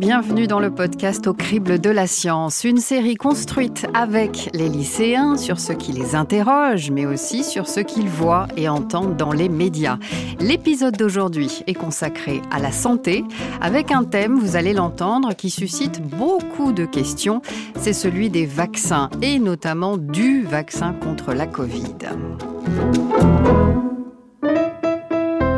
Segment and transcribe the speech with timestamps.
[0.00, 5.36] bienvenue dans le podcast Au crible de la science, une série construite avec les lycéens
[5.36, 9.50] sur ce qui les interroge, mais aussi sur ce qu'ils voient et entendent dans les
[9.50, 9.98] médias.
[10.40, 13.24] L'épisode d'aujourd'hui est consacré à la santé,
[13.60, 17.42] avec un thème, vous allez l'entendre, qui suscite beaucoup de questions,
[17.78, 21.96] c'est celui des vaccins, et notamment du vaccin contre la Covid.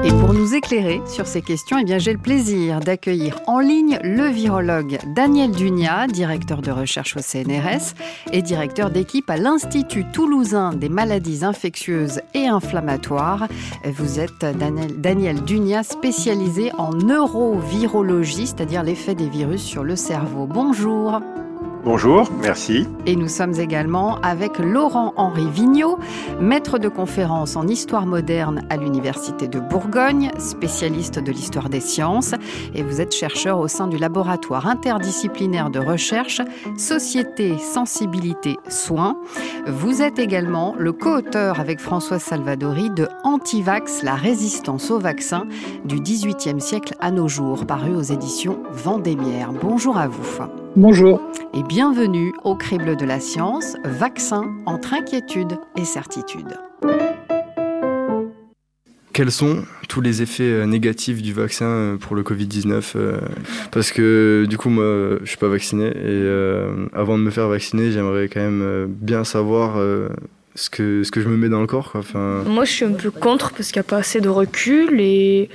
[0.05, 4.27] Et pour nous éclairer sur ces questions, eh j'ai le plaisir d'accueillir en ligne le
[4.27, 7.95] virologue Daniel Dunia, directeur de recherche au CNRS
[8.33, 13.47] et directeur d'équipe à l'Institut toulousain des maladies infectieuses et inflammatoires.
[13.85, 20.47] Vous êtes Daniel, Daniel Dunia, spécialisé en neurovirologie, c'est-à-dire l'effet des virus sur le cerveau.
[20.47, 21.21] Bonjour.
[21.85, 22.87] Bonjour, merci.
[23.07, 25.99] Et nous sommes également avec Laurent-Henri Vigneault,
[26.41, 32.37] maître de conférence en histoire moderne à l'Université de Bourgogne, spécialiste de l'histoire des sciences,
[32.77, 36.41] et vous êtes chercheur au sein du laboratoire interdisciplinaire de recherche
[36.79, 39.17] Société, Sensibilité, Soins.
[39.67, 45.47] Vous êtes également le co-auteur avec François Salvadori de Antivax, la résistance au vaccin
[45.85, 49.51] du XVIIIe siècle à nos jours, paru aux éditions Vendémiaire.
[49.53, 50.62] Bonjour à vous.
[50.75, 51.21] Bonjour.
[51.53, 56.57] Et bienvenue au crible de la science, vaccin entre inquiétude et certitude.
[59.13, 63.21] Quels sont tous les effets euh, négatifs du vaccin euh, pour le Covid-19 euh,
[63.71, 67.91] Parce que du coup, moi, je suis pas vacciné et avant de me faire vacciner,
[67.91, 69.77] j'aimerais quand même bien savoir
[70.55, 71.93] ce que, ce que je me mets dans le corps.
[71.95, 72.43] Enfin...
[72.47, 75.49] Moi, je suis un peu contre parce qu'il n'y a pas assez de recul et,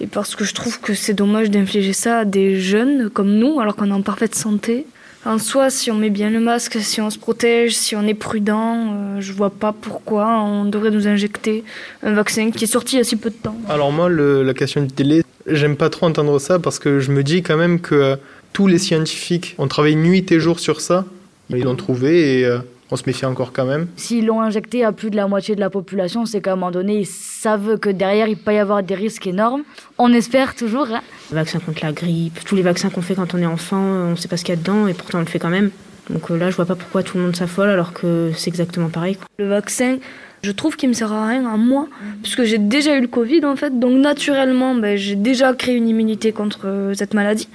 [0.00, 3.60] et parce que je trouve que c'est dommage d'infliger ça à des jeunes comme nous
[3.60, 4.86] alors qu'on est en parfaite santé.
[5.24, 8.14] En soi, si on met bien le masque, si on se protège, si on est
[8.14, 11.64] prudent, euh, je vois pas pourquoi on devrait nous injecter
[12.04, 13.56] un vaccin qui est sorti il y a si peu de temps.
[13.68, 17.24] Alors moi, la question du télé, j'aime pas trop entendre ça parce que je me
[17.24, 18.16] dis quand même que
[18.52, 21.04] tous les scientifiques ont travaillé nuit et jour sur ça.
[21.50, 22.58] Ils l'ont trouvé et euh,
[22.90, 23.88] on se méfie encore quand même.
[23.96, 26.70] S'ils l'ont injecté à plus de la moitié de la population, c'est qu'à un moment
[26.70, 29.62] donné, ils savent que derrière, il peut y avoir des risques énormes.
[29.98, 30.88] On espère toujours.
[30.90, 31.00] Hein.
[31.30, 34.10] Le vaccin contre la grippe, tous les vaccins qu'on fait quand on est enfant, on
[34.10, 35.70] ne sait pas ce qu'il y a dedans et pourtant on le fait quand même.
[36.10, 38.88] Donc euh, là, je vois pas pourquoi tout le monde s'affole alors que c'est exactement
[38.88, 39.18] pareil.
[39.38, 39.98] Le vaccin,
[40.42, 41.88] je trouve qu'il me sert à rien à moi,
[42.22, 45.88] puisque j'ai déjà eu le Covid en fait, donc naturellement, ben, j'ai déjà créé une
[45.88, 47.48] immunité contre euh, cette maladie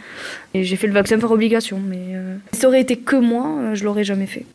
[0.54, 1.80] et j'ai fait le vaccin par obligation.
[1.80, 4.46] Mais euh, ça aurait été que moi, je l'aurais jamais fait.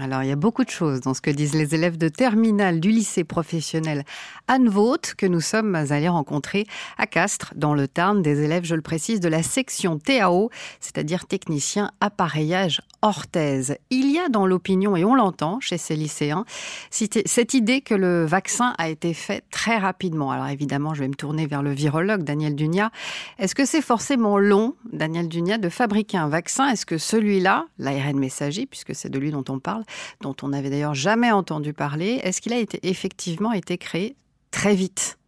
[0.00, 2.78] Alors, il y a beaucoup de choses dans ce que disent les élèves de terminale
[2.78, 4.04] du lycée professionnel
[4.46, 8.76] Anne Vaught que nous sommes allés rencontrer à Castres, dans le Tarn, des élèves, je
[8.76, 13.76] le précise, de la section TAO, c'est-à-dire technicien appareillage orthèse.
[13.90, 16.44] Il y a dans l'opinion, et on l'entend chez ces lycéens,
[16.90, 20.30] cette idée que le vaccin a été fait très rapidement.
[20.30, 22.92] Alors évidemment, je vais me tourner vers le virologue Daniel Dunia.
[23.40, 26.68] Est-ce que c'est forcément long, Daniel Dunia, de fabriquer un vaccin?
[26.68, 29.71] Est-ce que celui-là, l'ARN messager, puisque c'est de lui dont on parle,
[30.20, 32.20] dont on n'avait d'ailleurs jamais entendu parler.
[32.22, 34.16] Est-ce qu'il a été, effectivement été créé
[34.50, 35.18] très vite?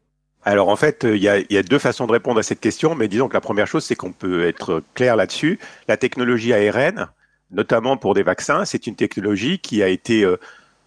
[0.45, 3.29] Alors en fait, il y, a, deux façons de répondre à cette question, mais disons
[3.29, 5.59] que la première chose, c'est qu'on peut être clair là-dessus.
[5.89, 7.09] La technologie ARN,
[7.51, 10.37] notamment pour des vaccins, c'est une technologie qui a été euh,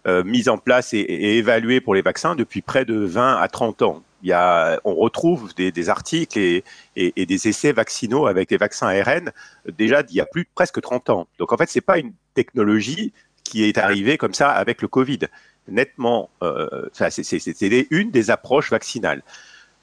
[0.06, 1.00] euh, mise en place et,
[1.38, 4.02] évaluée pour les vaccins depuis près de 20 à 30 ans.
[4.22, 6.62] Il y a, on retrouve des, articles et,
[6.96, 9.32] des essais vaccinaux avec des vaccins ARN
[9.76, 11.28] déjà d'il y a plus presque 30 ans.
[11.38, 13.12] Donc en fait, c'est pas une technologie
[13.48, 15.20] qui est arrivé comme ça avec le Covid.
[15.68, 19.22] Nettement, euh, c'était une des approches vaccinales.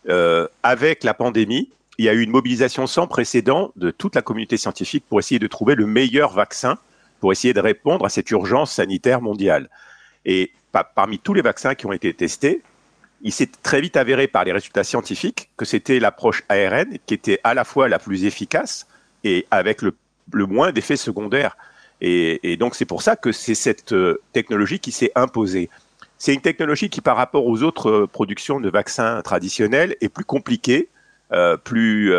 [0.07, 4.21] Euh, avec la pandémie, il y a eu une mobilisation sans précédent de toute la
[4.21, 6.77] communauté scientifique pour essayer de trouver le meilleur vaccin
[7.19, 9.69] pour essayer de répondre à cette urgence sanitaire mondiale.
[10.25, 10.51] Et
[10.93, 12.61] parmi tous les vaccins qui ont été testés,
[13.21, 17.39] il s'est très vite avéré par les résultats scientifiques que c'était l'approche ARN qui était
[17.43, 18.85] à la fois la plus efficace
[19.23, 19.95] et avec le,
[20.33, 21.57] le moins d'effets secondaires.
[22.07, 25.71] Et, donc c'est pour ça que c'est cette euh, technologie qui s'est imposée.
[26.19, 30.24] C'est une technologie qui, par rapport aux autres euh, productions de vaccins traditionnels, est plus
[30.24, 30.89] compliquée,
[31.31, 32.13] euh, plus,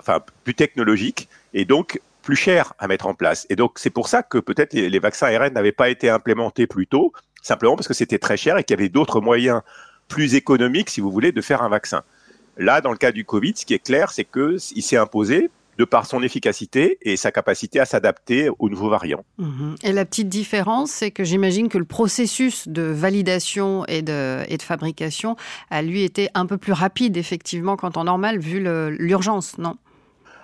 [0.00, 3.46] enfin, plus technologique et donc plus cher à mettre en place.
[3.50, 6.86] Et donc c'est pour ça que peut-être les, vaccins ARN n'avaient pas été implémentés plus
[6.86, 7.12] tôt,
[7.42, 9.60] simplement parce que c'était très cher et qu'il y avait d'autres moyens
[10.08, 12.04] plus économiques, si vous voulez, de faire un vaccin.
[12.56, 15.84] Là, dans le cas du Covid, ce qui est clair, c'est qu'il s'est imposé de
[15.84, 19.24] par son efficacité et sa capacité à s'adapter aux nouveaux variants.
[19.38, 19.76] Mhm.
[19.82, 24.56] Et la petite différence, c'est que j'imagine que le processus de validation et de, et
[24.56, 25.36] de fabrication
[25.70, 28.60] a lui été un peu plus rapide, effectivement, qu'en temps normal, vu
[28.98, 29.76] l'urgence, non?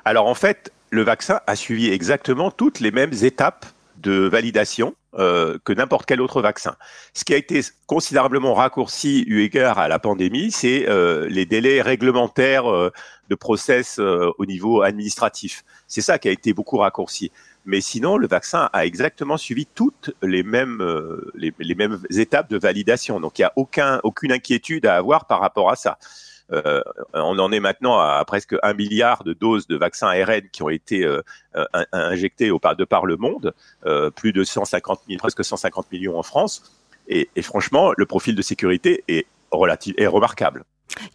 [0.04, 3.66] Alors en fait, le vaccin a suivi exactement toutes les mêmes étapes
[4.02, 6.74] de validation euh, que n'importe quel autre vaccin.
[7.14, 11.82] Ce qui a été considérablement raccourci eu égard à la pandémie, c'est euh, les délais
[11.82, 12.90] réglementaires euh,
[13.28, 15.64] de process au niveau administratif.
[15.86, 17.30] C'est ça qui a été beaucoup raccourci.
[17.64, 20.82] Mais sinon, le vaccin a exactement suivi toutes les mêmes,
[21.34, 23.20] les, les, mêmes étapes de validation.
[23.20, 25.96] Donc, il n'y a aucun, aucune inquiétude à avoir par rapport à ça.
[26.52, 26.82] Euh,
[27.14, 30.68] on en est maintenant à presque un milliard de doses de vaccins ARN qui ont
[30.68, 31.22] été euh,
[31.56, 33.54] euh, injectées au, de par le monde,
[34.16, 36.62] plus de 150 000, presque 150 millions en France.
[37.08, 40.64] Et, et franchement, le profil de sécurité est, relative, est remarquable.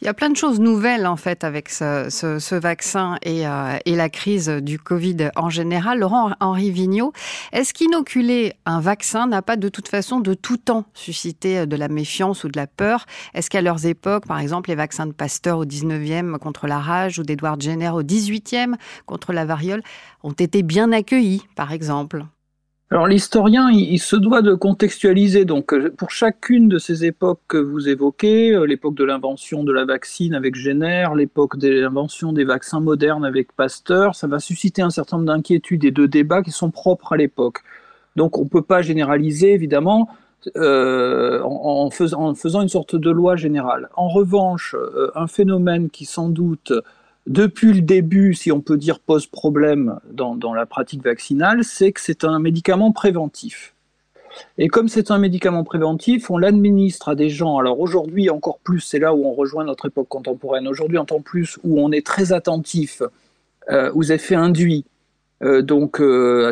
[0.01, 4.09] Il y a plein de choses nouvelles en fait avec ce, vaccin euh, et, la
[4.09, 5.99] crise du Covid en général.
[5.99, 7.13] Laurent Henri Vigneault,
[7.51, 11.87] est-ce qu'inoculer un vaccin n'a pas de toute façon de tout temps suscité de la
[11.87, 13.05] méfiance ou de la peur?
[13.33, 17.19] Est-ce qu'à leurs époques, par exemple, les vaccins de Pasteur au 19e contre la rage
[17.19, 18.75] ou d'Edward Jenner au 18e
[19.05, 19.81] contre la variole
[20.23, 22.25] ont été bien accueillis, par exemple?
[22.89, 25.43] Alors l'historien, il, se doit de contextualiser.
[25.43, 29.73] Donc euh, pour chacune de ces époques que vous évoquez, euh, l'époque de l'invention de
[29.73, 34.81] la vaccine avec Jenner, l'époque de l'invention des vaccins modernes avec Pasteur, ça va susciter
[34.81, 37.59] un certain nombre d'inquiétudes et de débats qui sont propres à l'époque.
[38.15, 40.07] Donc on ne peut pas généraliser évidemment
[40.55, 43.89] euh, en, faisant, en, faisant, une sorte de loi générale.
[43.97, 44.77] En revanche,
[45.13, 46.71] un phénomène qui sans doute
[47.27, 51.99] depuis le début, si on peut dire, pose problème dans, la pratique vaccinale, c'est que
[51.99, 53.73] c'est un médicament préventif.
[54.57, 57.57] Et comme c'est un médicament préventif, on l'administre à des gens.
[57.57, 60.67] Alors aujourd'hui, encore plus, c'est là où on rejoint notre époque contemporaine.
[60.67, 63.01] Aujourd'hui, en temps plus, où on est très attentif
[63.69, 64.85] euh, aux effets induits,
[65.43, 66.51] euh, donc euh,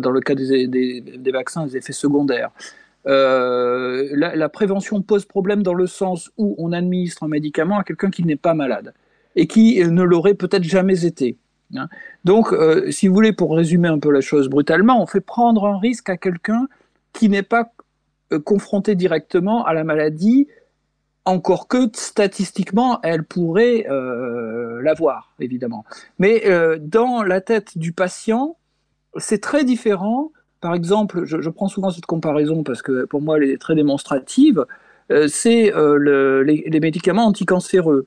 [0.00, 2.50] dans le cas des, vaccins, des effets secondaires.
[3.04, 8.24] La, prévention pose problème dans le sens où on administre un médicament à quelqu'un qui
[8.24, 8.92] n'est pas malade
[9.36, 11.36] et qui ne l'aurait peut-être jamais été.
[11.74, 11.88] Hein.
[12.24, 15.66] Donc, euh, si vous voulez, pour résumer un peu la chose brutalement, on fait prendre
[15.66, 16.68] un risque à quelqu'un
[17.12, 17.72] qui n'est pas
[18.32, 20.48] euh, confronté directement à la maladie,
[21.24, 25.84] encore que statistiquement, elle pourrait euh, l'avoir, évidemment.
[26.18, 26.44] Mais
[26.80, 28.56] dans la tête du patient,
[29.16, 30.30] c'est très différent.
[30.60, 34.64] Par exemple, je, prends souvent cette comparaison parce que pour moi, elle est très démonstrative.
[35.26, 38.06] c'est le, les, les, médicaments anticancéreux.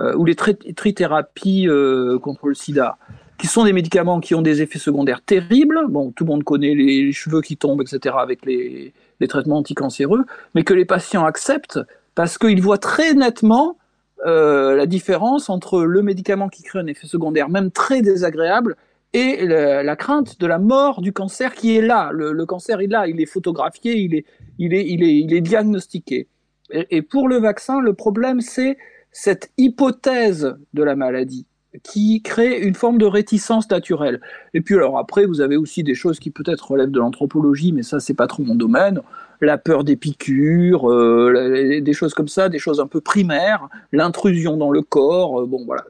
[0.00, 2.96] Euh, ou les trithérapies euh, contre le sida,
[3.36, 5.80] qui sont des médicaments qui ont des effets secondaires terribles.
[5.88, 8.94] Bon, tout le monde connaît les cheveux qui tombent, etc., avec les,
[9.28, 10.24] traitements anticancéreux,
[10.54, 11.80] mais que les patients acceptent
[12.14, 13.76] parce qu'ils voient très nettement
[14.24, 18.76] euh, la différence entre le médicament qui crée un effet secondaire, même très désagréable,
[19.12, 22.10] et la, crainte de la mort du cancer qui est là.
[22.12, 24.24] Le, cancer est là, il est photographié, il est,
[24.58, 26.28] il est, il est, il est diagnostiqué.
[26.70, 28.78] et pour le vaccin, le problème, c'est
[29.12, 31.46] cette hypothèse de la maladie
[31.82, 34.20] qui crée une forme de réticence naturelle.
[34.54, 37.82] Et puis alors après, vous avez aussi des choses qui peut-être relèvent de l'anthropologie, mais
[37.82, 39.00] ça c'est pas trop mon domaine.
[39.40, 44.56] La peur des piqûres, euh, des choses comme ça, des choses un peu primaires, l'intrusion
[44.56, 45.84] dans le corps, euh, bon voilà,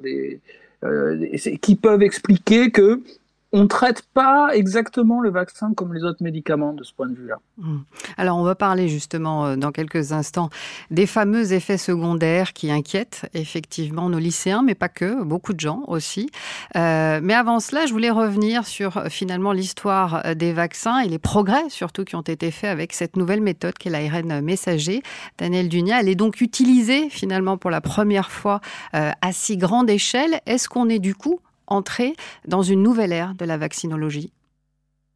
[0.85, 1.27] euh,
[1.61, 3.03] qui peuvent expliquer que
[3.52, 7.14] on ne traite pas exactement le vaccin comme les autres médicaments de ce point de
[7.14, 7.37] vue-là.
[7.58, 7.79] Hmm.
[8.17, 10.50] Alors, on va parler justement euh, dans quelques instants
[10.91, 15.82] des fameux effets secondaires qui inquiètent effectivement nos lycéens, mais pas que, beaucoup de gens
[15.88, 16.31] aussi.
[16.76, 21.19] Euh, mais avant cela, je voulais revenir sur euh, finalement l'histoire des vaccins et les
[21.19, 25.02] progrès surtout qui ont été faits avec cette nouvelle méthode qu'est l'ARN messager.
[25.38, 28.61] Daniel Dunia, elle est donc utilisée finalement pour la première fois
[28.92, 30.40] à si grande échelle.
[30.47, 31.40] Est-ce qu'on est du coup
[31.71, 32.15] entrer
[32.47, 34.33] dans une nouvelle ère de la vaccinologie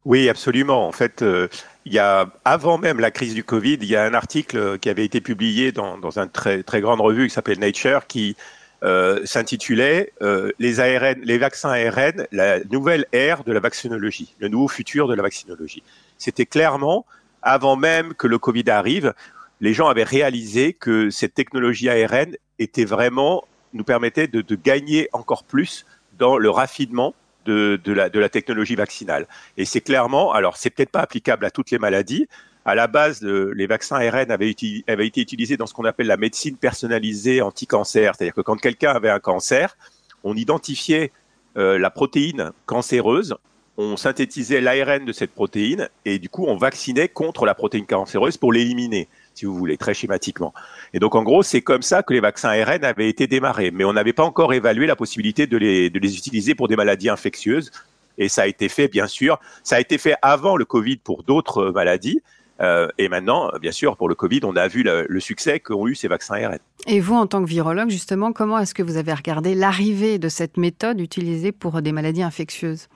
[0.05, 0.87] oui, absolument.
[0.87, 1.47] En fait, euh,
[1.85, 4.89] il y a, avant même la crise du Covid, il y a un article qui
[4.89, 8.35] avait été publié dans, une très, très grande revue qui s'appelle Nature qui
[8.83, 14.47] euh, s'intitulait euh, les ARN, les vaccins ARN, la nouvelle ère de la vaccinologie, le
[14.47, 15.81] nouveau futur de la vaccinologie.
[16.19, 17.07] C'était clairement,
[17.41, 19.11] avant même que le Covid arrive,
[19.59, 23.43] les gens avaient réalisé que cette technologie ARN était vraiment,
[23.73, 25.83] nous permettait de gagner encore plus
[26.17, 27.13] dans le raffinement
[27.45, 29.27] de, la, technologie vaccinale.
[29.57, 32.27] Et c'est clairement, alors c'est peut-être pas applicable à toutes les maladies.
[32.65, 34.55] À la base, les vaccins ARN avaient,
[34.87, 38.15] avaient été utilisés dans ce qu'on appelle la médecine personnalisée anti-cancer.
[38.15, 39.77] C'est-à-dire que quand quelqu'un avait un cancer,
[40.23, 41.11] on identifiait
[41.57, 43.35] euh, la protéine cancéreuse,
[43.77, 48.37] on synthétisait l'ARN de cette protéine et du coup on vaccinait contre la protéine cancéreuse
[48.37, 50.53] pour l'éliminer si vous voulez, très schématiquement.
[50.93, 53.71] Et donc, en gros, c'est comme ça que les vaccins ARN avaient été démarrés.
[53.71, 56.75] Mais on n'avait pas encore évalué la possibilité de les, de les utiliser pour des
[56.75, 57.71] maladies infectieuses.
[58.17, 59.39] Et ça a été fait, bien sûr.
[59.63, 62.21] Ça a été fait avant le Covid pour d'autres maladies.
[62.61, 65.87] Euh, et maintenant, bien sûr, pour le Covid, on a vu le, le succès qu'ont
[65.87, 66.59] eu ces vaccins ARN.
[66.87, 70.29] Et vous, en tant que virologue, justement, comment est-ce que vous avez regardé l'arrivée de
[70.29, 72.87] cette méthode utilisée pour des maladies infectieuses?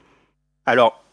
[0.65, 1.03] Alors,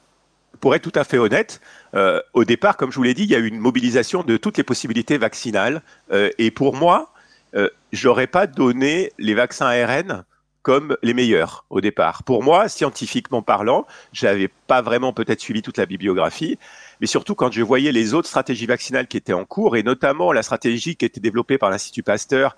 [0.61, 1.61] pour être tout à fait honnête,
[1.95, 4.37] euh, au départ, comme je vous l'ai dit, il y a eu une mobilisation de
[4.37, 5.83] toutes les possibilités vaccinales.
[6.13, 7.13] Euh, et pour moi,
[7.55, 10.25] euh, j'aurais pas donné les vaccins ARN
[10.63, 12.25] comme les meilleurs au départ.
[12.25, 16.59] Pour moi, scientifiquement parlant, j'avais pas vraiment peut-être suivi toute la bibliographie,
[17.01, 20.33] mais surtout quand je voyais les autres stratégies vaccinales qui étaient en cours, et notamment
[20.33, 22.57] la stratégie qui était développée par l'Institut Pasteur,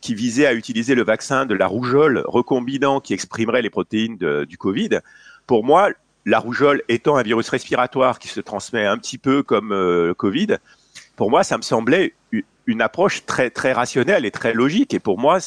[0.00, 4.56] qui visait à utiliser le vaccin de la rougeole recombinant qui exprimerait les protéines du
[4.56, 5.00] Covid.
[5.48, 5.90] Pour moi,
[6.26, 10.14] la rougeole étant un virus respiratoire qui se transmet un petit peu comme euh, le
[10.14, 10.58] Covid,
[11.16, 12.14] pour moi, ça me semblait
[12.66, 14.94] une approche très très rationnelle et très logique.
[14.94, 15.38] Et pour moi,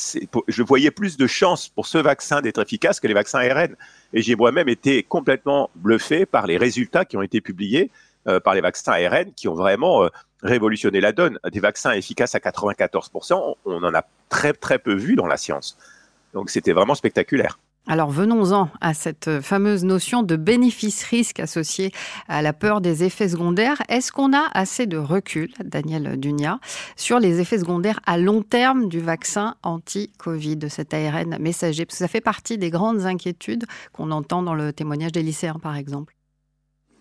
[0.48, 3.76] je voyais plus de chances pour ce vaccin d'être efficace que les vaccins ARN.
[4.14, 7.90] Et j'ai moi-même été complètement bluffé par les résultats qui ont été publiés
[8.28, 10.10] euh, par les vaccins ARN, qui ont vraiment euh,
[10.44, 11.40] révolutionné la donne.
[11.52, 15.78] Des vaccins efficaces à 94%, on en a très très peu vu dans la science.
[16.34, 17.58] Donc c'était vraiment spectaculaire.
[17.86, 21.92] Alors venons-en à cette fameuse notion de bénéfice-risque associée
[22.30, 23.82] à la peur des effets secondaires.
[23.90, 26.60] Est-ce qu'on a assez de recul, Daniel Dunia,
[26.96, 31.86] sur les effets secondaires à long terme du vaccin anti-Covid, de cet ARN messager?
[31.86, 35.60] Parce que ça fait partie des grandes inquiétudes qu'on entend dans le témoignage des lycéens,
[35.62, 36.16] par exemple.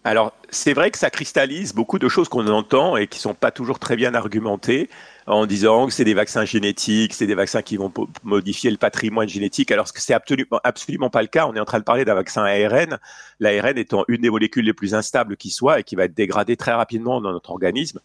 [0.02, 3.52] Alors, c'est vrai que ça cristallise beaucoup de choses qu'on entend et qui sont pas
[3.52, 4.90] toujours très bien argumentées
[5.26, 7.92] en disant que c'est des vaccins génétiques, c'est des vaccins qui vont
[8.24, 11.46] modifier le patrimoine génétique, alors que c'est absolument, absolument pas le cas.
[11.46, 12.98] On est en train de parler d'un vaccin ARN,
[13.38, 16.56] l'ARN étant une des molécules les plus instables qui soit et qui va être dégradée
[16.56, 18.00] très rapidement dans notre organisme.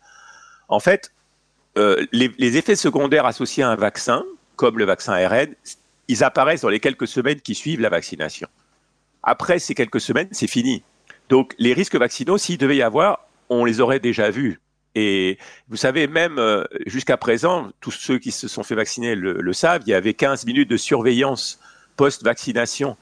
[0.67, 1.11] En fait,
[1.77, 4.23] euh, les, les effets secondaires associés à un vaccin,
[4.55, 5.55] comme le vaccin ARN,
[6.07, 8.47] ils apparaissent dans les quelques semaines qui suivent la vaccination.
[9.23, 10.83] Après ces quelques semaines, c'est fini.
[11.29, 14.59] Donc les risques vaccinaux, s'il devait y avoir, on les aurait déjà vus.
[14.99, 15.37] Et
[15.69, 19.83] vous savez, même euh, jusqu'à présent, tous ceux qui se sont fait vacciner le, savent,
[19.85, 21.59] il y avait 15 minutes de surveillance
[21.97, 22.97] post-vaccination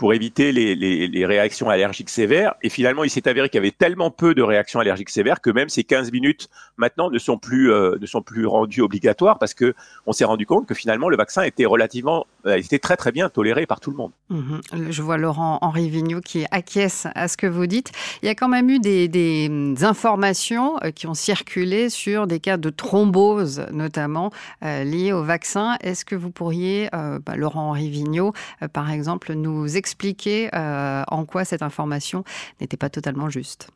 [0.00, 2.54] pour éviter les, réactions allergiques sévères.
[2.62, 5.50] Et finalement, il s'est avéré qu'il y avait tellement peu de réactions allergiques sévères que
[5.50, 9.52] même ces 15 minutes maintenant ne sont plus euh, ne sont plus rendues obligatoires parce
[9.52, 9.74] que
[10.06, 13.28] on s'est rendu compte que finalement le vaccin était relativement euh, était très très bien
[13.28, 14.12] toléré par tout le monde.
[14.30, 14.60] Mhm.
[14.88, 17.92] Je vois Laurent Henri Vigneault qui acquiesce à ce que vous dites.
[18.22, 19.50] Il y a quand même eu des,
[19.82, 24.30] informations euh, qui ont circulé sur des cas de thrombose notamment
[24.62, 25.76] liés au vaccin.
[25.82, 28.32] Est-ce que vous pourriez, bah, Laurent Henri Vigneault,
[28.72, 32.22] par exemple, nous expliquer expliquer euh, en quoi cette information
[32.60, 33.70] n'était pas totalement juste.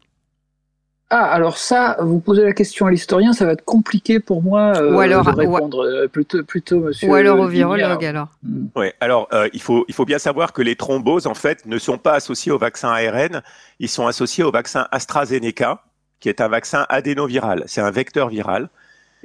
[1.10, 4.72] Ah, alors ça, vous posez la question à l'historien, ça va être compliqué pour moi
[4.76, 7.08] euh, alors, de répondre euh, plutôt, plutôt, monsieur.
[7.08, 8.28] Ou alors au virologue, alors.
[8.42, 8.66] Hmm.
[8.76, 11.98] Oui, alors il, faut, il faut bien savoir que les thromboses, en fait, ne sont
[11.98, 13.42] pas associées au vaccin ARN,
[13.80, 15.82] ils sont associés au vaccin AstraZeneca,
[16.20, 17.64] qui est un vaccin adénoviral.
[17.66, 18.70] C'est un vecteur viral.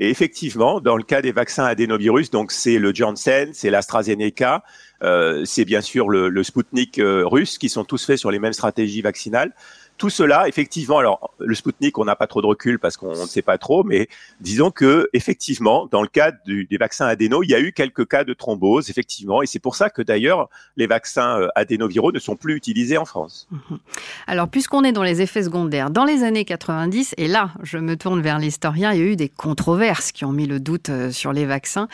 [0.01, 4.63] Et effectivement, dans le cas des vaccins adénovirus, donc c'est le Janssen, c'est l'AstraZeneca,
[5.03, 8.39] euh, c'est bien sûr le, le Sputnik euh, russe, qui sont tous faits sur les
[8.39, 9.53] mêmes stratégies vaccinales
[9.99, 13.27] tout cela, effectivement, alors le Sputnik, on n'a pas trop de recul parce qu'on ne
[13.27, 14.07] sait pas trop, mais
[14.39, 18.23] disons que effectivement, dans le cas des vaccins adéno, il y a eu quelques cas
[18.23, 22.37] de thrombose, effectivement, et c'est pour ça que d'ailleurs les vaccins euh, adénoviraux ne sont
[22.37, 23.49] plus utilisés en France.
[23.51, 23.79] Mhm.
[24.25, 27.97] Alors, puisqu'on est dans les effets secondaires, dans les années 90, et là, je me
[27.97, 31.11] tourne vers l'historien, il y a eu des controverses qui ont mis le doute euh,
[31.11, 31.89] sur les vaccins.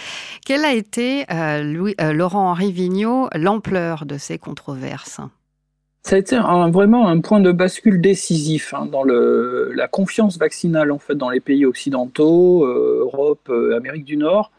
[0.46, 5.22] Quelle a été, euh, Louis, Laurent-Henri Vigneault, l'ampleur de ces controverses?
[6.06, 11.00] Ça a été vraiment un point de bascule décisif hein, dans la confiance vaccinale en
[11.00, 14.52] fait dans les pays occidentaux, euh, Europe, euh, Amérique du Nord.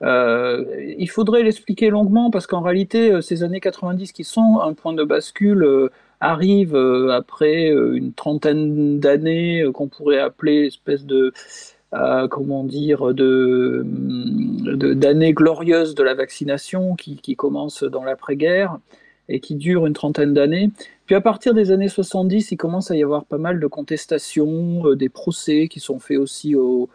[0.00, 0.64] Euh,
[0.96, 5.04] il faudrait l'expliquer longuement parce qu'en réalité, ces années 90 qui sont un point de
[5.04, 5.90] bascule
[6.20, 6.74] arrivent
[7.12, 11.34] après une trentaine d'années qu'on pourrait appeler espèce de
[12.30, 13.84] comment dire de
[14.94, 18.78] d'années glorieuses de la vaccination qui commence dans l'après-guerre
[19.28, 20.70] et qui dure une trentaine d'années.
[21.06, 24.86] Puis à partir des années 70, il commence à y avoir pas mal de contestations,
[24.86, 26.88] euh, des procès qui sont faits aussi aux,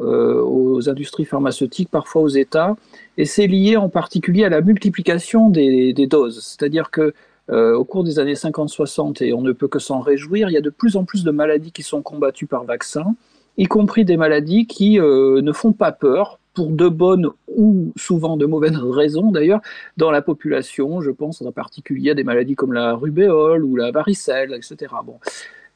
[0.00, 2.76] euh, aux industries pharmaceutiques, parfois aux États,
[3.16, 6.42] et c'est lié en particulier à la multiplication des, des doses.
[6.44, 7.14] C'est-à-dire que
[7.50, 10.56] euh, au cours des années 50-60, et on ne peut que s'en réjouir, il y
[10.56, 13.14] a de plus en plus de maladies qui sont combattues par vaccin,
[13.58, 18.46] y compris des maladies qui ne font pas peur, pour de bonnes ou souvent de
[18.46, 19.60] mauvaises raisons d'ailleurs,
[19.96, 21.00] dans la population.
[21.00, 24.92] Je pense en particulier à des maladies comme la rubéole ou la varicelle, etc.
[25.04, 25.18] Bon.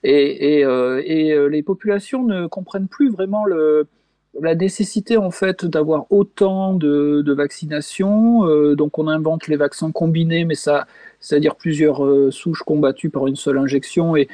[0.05, 3.45] Et, euh, euh, les populations ne comprennent plus vraiment
[4.41, 8.47] la nécessité en fait d'avoir autant de, vaccinations.
[8.47, 10.87] Euh, donc on invente les vaccins combinés, mais ça,
[11.21, 14.29] c'est-à-dire plusieurs souches combattues par une seule injection, et,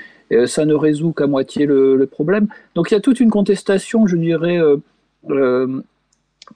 [0.46, 2.48] ça ne résout qu'à moitié le, problème.
[2.74, 4.58] Donc il y a toute une contestation, je dirais,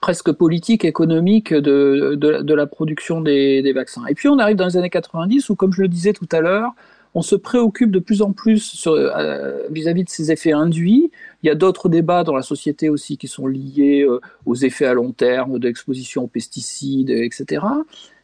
[0.00, 4.04] presque politique, économique de, de, de la production des, vaccins.
[4.08, 6.40] Et puis on arrive dans les années 90 où, comme je le disais tout à
[6.40, 6.72] l'heure,
[7.14, 11.10] on se préoccupe de plus en plus euh, vis-à-vis de ces effets induits.
[11.42, 14.86] Il y a d'autres débats dans la société aussi qui sont liés euh, aux effets
[14.86, 17.64] à long terme d'exposition aux pesticides, etc.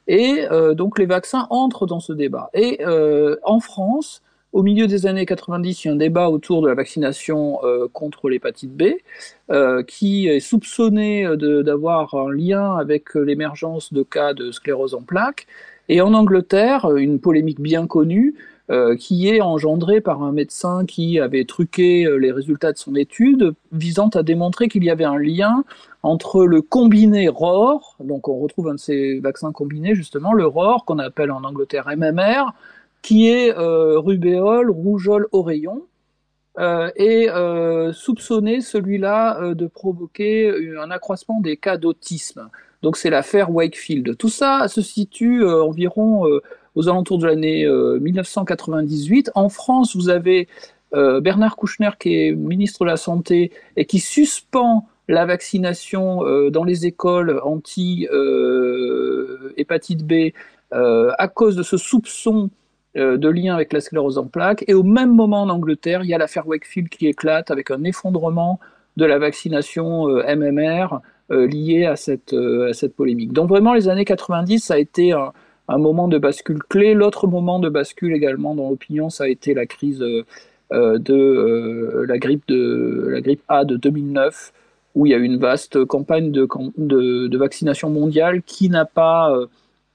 [0.07, 2.51] Et euh, donc les vaccins entrent dans ce débat.
[2.53, 2.85] Et
[3.43, 4.23] en France,
[4.55, 7.59] au milieu des années 90, il y a un débat autour de la vaccination
[7.93, 8.85] contre l'hépatite B,
[9.87, 15.47] qui est soupçonné d'avoir un lien avec l'émergence de cas de sclérose en plaques.
[15.91, 18.35] Et en Angleterre, une polémique bien connue,
[18.71, 22.95] euh, qui est engendré par un médecin qui avait truqué euh, les résultats de son
[22.95, 25.65] étude, visant à démontrer qu'il y avait un lien
[26.03, 30.87] entre le combiné ROR, donc on retrouve un de ces vaccins combinés justement, le ROR
[30.87, 32.55] qu'on appelle en Angleterre MMR,
[33.05, 35.83] qui est euh, rubéole, rougeole, oreillon,
[36.59, 42.49] euh, et euh, soupçonné celui-là de provoquer un accroissement des cas d'autisme.
[42.81, 44.17] Donc c'est l'affaire Wakefield.
[44.17, 46.25] Tout ça se situe environ
[46.75, 49.29] aux alentours de l'année 1998.
[49.29, 50.49] Euh, en France, vous avez
[50.95, 56.49] euh, Bernard Kouchner qui est ministre de la Santé et qui suspend la vaccination euh,
[56.49, 60.31] dans les écoles anti-hépatite B
[60.73, 62.49] à cause de ce soupçon
[62.95, 64.65] de lien avec la sclérose en plaques.
[64.69, 67.83] Et au même moment en Angleterre, il y a l'affaire Wakefield qui éclate avec un
[67.85, 68.61] effondrement
[68.97, 73.33] de la vaccination MMR liée à cette, à cette polémique.
[73.33, 76.95] Donc vraiment, les années 90, ça a été un, moment de bascule clé.
[76.95, 80.25] L'autre moment de bascule également dans l'opinion, ça a été la crise euh,
[80.73, 84.53] euh, de euh, la grippe de la grippe A de 2009
[84.95, 86.49] où il y a une vaste campagne de,
[86.79, 89.37] de, vaccination mondiale qui n'a pas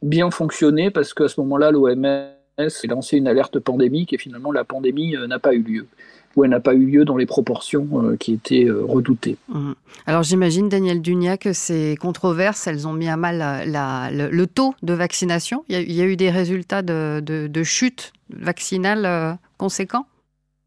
[0.01, 4.63] bien fonctionné parce qu'à ce moment-là, l'OMS a lancé une alerte pandémique et finalement la
[4.63, 5.87] pandémie n'a pas eu lieu
[6.35, 9.37] où elle n'a pas eu lieu dans les proportions euh, qui étaient euh, redoutées.
[9.47, 9.73] Mmh.
[10.05, 13.65] Alors j'imagine, Daniel Dunia, que ces controverses, elles ont mis à mal
[14.11, 15.63] le, taux de vaccination.
[15.69, 20.05] Il y, a, eu des résultats de, chute vaccinale euh, conséquents?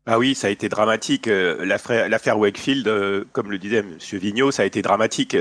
[0.05, 1.29] Ah oui, ça a été dramatique.
[1.29, 2.91] L'affaire Wakefield,
[3.33, 3.99] comme le disait M.
[4.15, 5.37] Vigneault, ça a été dramatique.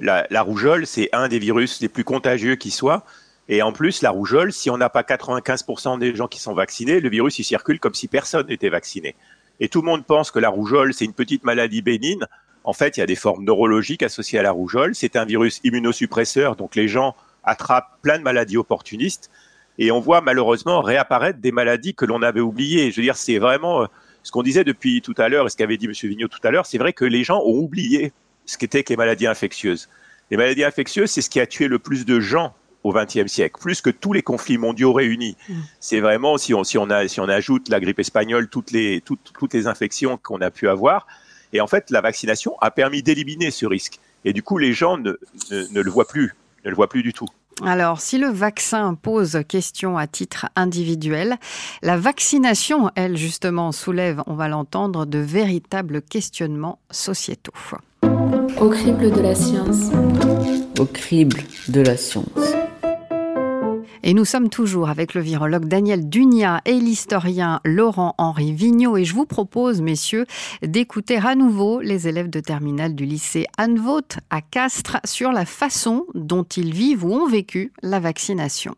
[0.00, 3.04] La, la rougeole, c'est un des virus les plus contagieux qui soit.
[3.50, 7.00] Et en plus, la rougeole, si on n'a pas 95% des gens qui sont vaccinés,
[7.00, 9.14] le virus, il circule comme si personne n'était vacciné
[9.60, 12.24] et tout le monde pense que la rougeole, c'est une petite maladie bénigne.
[12.64, 14.94] En fait, il y a des formes neurologiques associées à la rougeole.
[14.94, 19.30] C'est un virus immunosuppresseur, donc les gens attrapent plein de maladies opportunistes.
[19.78, 22.90] Et on voit malheureusement réapparaître des maladies que l'on avait oubliées.
[22.90, 23.86] Je veux dire, c'est vraiment euh,
[24.22, 25.92] ce qu'on disait depuis tout à l'heure et ce qu'avait dit M.
[25.92, 26.66] Vigneault tout à l'heure.
[26.66, 28.12] C'est vrai que les gens ont oublié
[28.46, 29.88] ce qu'étaient les maladies infectieuses.
[30.30, 33.60] Les maladies infectieuses, c'est ce qui a tué le plus de gens au XXe siècle,
[33.60, 35.36] plus que tous les conflits mondiaux réunis.
[35.48, 35.54] Mm.
[35.80, 39.00] C'est vraiment, si on, si, on a, si on ajoute la grippe espagnole, toutes les,
[39.00, 41.06] toutes, toutes les infections qu'on a pu avoir,
[41.52, 43.98] et en fait, la vaccination a permis d'éliminer ce risque.
[44.24, 45.18] Et du coup, les gens ne,
[45.50, 47.26] ne, le voient plus, ne le voient plus du tout.
[47.64, 51.36] Alors, si le vaccin pose question à titre individuel,
[51.82, 57.52] la vaccination, elle, justement, soulève, on va l'entendre, de véritables questionnements sociétaux.
[58.58, 59.90] Au crible de la science.
[60.78, 62.54] Au crible de la science.
[64.02, 68.96] Et nous sommes toujours avec le virologue Daniel Dunia et l'historien Laurent-Henri Vigneault.
[68.96, 70.24] Et je vous propose, messieurs,
[70.62, 73.78] d'écouter à nouveau les élèves de terminale du lycée Anne
[74.30, 78.74] à Castres sur la façon dont ils vivent ou ont vécu la vaccination.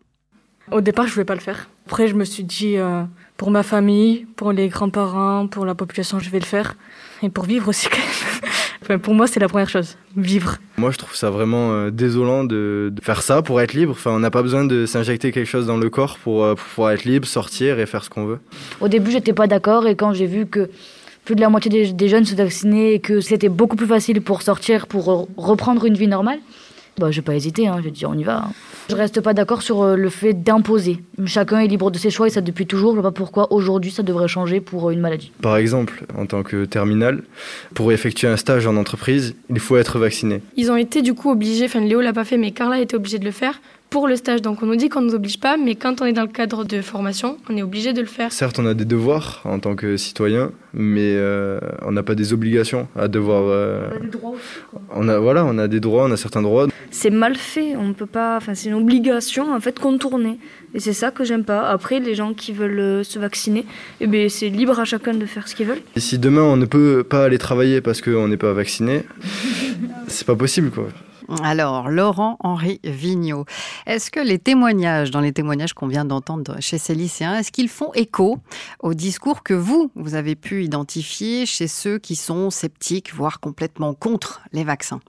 [0.70, 1.68] Au départ, je ne voulais pas le faire.
[1.86, 3.02] Après, je me suis dit, euh,
[3.36, 6.76] pour ma famille, pour les grands-parents, pour la population, je vais le faire.
[7.22, 8.52] Et pour vivre aussi, quand même
[8.98, 10.56] pour moi, c'est la première chose, vivre.
[10.76, 13.92] Moi, je trouve ça vraiment euh, désolant de, faire ça pour être libre.
[13.92, 16.64] Enfin, on n'a pas besoin de s'injecter quelque chose dans le corps pour, euh, pour,
[16.64, 18.40] pouvoir être libre, sortir et faire ce qu'on veut.
[18.80, 20.70] Au début, j'étais pas d'accord et quand j'ai vu que
[21.24, 24.42] plus de la moitié des, jeunes se vaccinaient et que c'était beaucoup plus facile pour
[24.42, 26.40] sortir, pour reprendre une vie normale,
[26.98, 28.38] bah, je vais pas hésiter, hein, je vais dire on y va.
[28.38, 28.52] Hein.
[28.90, 30.98] Je reste pas d'accord sur euh, le fait d'imposer.
[31.24, 32.94] Chacun est libre de ses choix et ça depuis toujours.
[32.94, 35.32] Je vois pas pourquoi aujourd'hui ça devrait changer pour euh, une maladie.
[35.40, 37.22] Par exemple, en tant que terminal,
[37.74, 40.42] pour effectuer un stage en entreprise, il faut être vacciné.
[40.56, 42.96] Ils ont été du coup obligés, enfin Léo l'a pas fait, mais Carla a été
[42.96, 43.60] obligée de le faire
[43.92, 44.40] pour le stage.
[44.40, 46.28] Donc on nous dit qu'on ne nous oblige pas, mais quand on est dans le
[46.28, 48.32] cadre de formation, on est obligé de le faire.
[48.32, 52.32] Certes, on a des devoirs en tant que citoyen, mais euh, on n'a pas des
[52.32, 53.42] obligations à devoir.
[53.44, 54.78] Euh, on a des droits aussi.
[54.94, 56.68] On a voilà, on a des droits, on a certains droits.
[56.90, 57.76] C'est mal fait.
[57.76, 58.38] On peut pas.
[58.38, 60.38] Enfin, c'est une obligation en fait contournée.
[60.74, 61.68] Et c'est ça que j'aime pas.
[61.68, 63.66] Après, les gens qui veulent euh, se vacciner,
[64.00, 65.82] eh ben, c'est libre à chacun de faire ce qu'ils veulent.
[65.96, 69.04] Et si demain on ne peut pas aller travailler parce qu'on n'est pas vacciné,
[70.08, 70.88] c'est pas possible quoi.
[71.42, 73.44] Alors, Laurent-Henri Vigneault,
[73.86, 77.68] est-ce que les témoignages, dans les témoignages qu'on vient d'entendre chez ces lycéens, est-ce qu'ils
[77.68, 78.38] font écho
[78.80, 83.94] au discours que vous, vous avez pu identifier chez ceux qui sont sceptiques, voire complètement
[83.94, 85.00] contre les vaccins?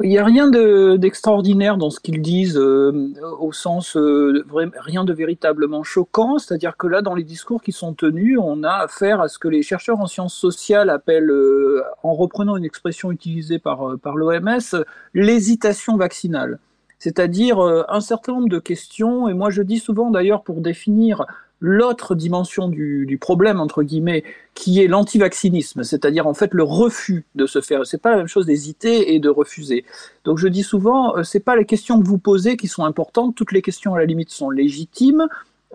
[0.00, 5.12] Il n'y a rien d'extraordinaire dans ce qu'ils disent, euh, au sens euh, rien de
[5.12, 6.38] véritablement choquant.
[6.38, 9.48] C'est-à-dire que là, dans les discours qui sont tenus, on a affaire à ce que
[9.48, 14.82] les chercheurs en sciences sociales appellent, euh, en reprenant une expression utilisée par, par l'OMS,
[15.12, 16.58] l'hésitation vaccinale.
[16.98, 21.26] C'est-à-dire un certain nombre de questions, et moi je dis souvent d'ailleurs pour définir
[21.62, 27.46] l'autre dimension du, problème, entre guillemets, qui est l'antivaccinisme, c'est-à-dire en fait le refus de
[27.46, 27.86] se faire.
[27.86, 29.84] C'est pas la même chose d'hésiter et de refuser.
[30.24, 33.36] Donc je dis souvent, euh, c'est pas les questions que vous posez qui sont importantes,
[33.36, 35.28] toutes les questions à la limite sont légitimes,